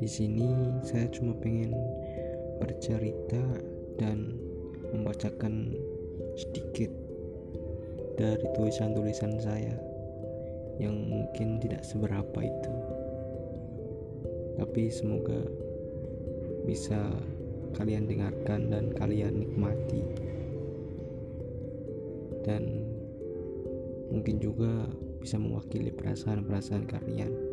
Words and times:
Di 0.00 0.08
sini 0.08 0.48
saya 0.80 1.04
cuma 1.12 1.36
pengen 1.36 1.76
bercerita 2.56 3.44
dan 4.00 4.32
membacakan 4.96 5.76
sedikit 6.40 6.88
dari 8.16 8.44
tulisan-tulisan 8.56 9.36
saya 9.36 9.76
yang 10.80 10.96
mungkin 11.04 11.60
tidak 11.60 11.84
seberapa 11.84 12.40
itu. 12.40 12.74
Tapi 14.56 14.88
semoga 14.88 15.44
bisa 16.64 17.12
kalian 17.76 18.08
dengarkan 18.08 18.72
dan 18.72 18.88
kalian 18.96 19.44
nikmati. 19.44 20.00
Dan 22.40 22.88
mungkin 24.08 24.40
juga 24.40 24.88
bisa 25.20 25.36
mewakili 25.36 25.92
perasaan-perasaan 25.92 26.88
kalian. 26.88 27.49